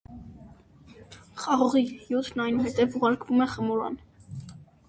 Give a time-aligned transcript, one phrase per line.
[1.43, 4.03] Խաղողի հյութն այնուհետև ուղարկվում է խմորման։